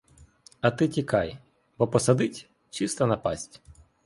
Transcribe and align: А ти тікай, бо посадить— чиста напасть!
А 0.61 0.71
ти 0.71 0.87
тікай, 0.87 1.37
бо 1.77 1.87
посадить— 1.87 2.49
чиста 2.69 3.05
напасть! 3.05 3.61